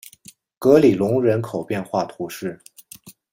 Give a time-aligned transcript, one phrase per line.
[0.57, 2.59] 格里隆人口变化图示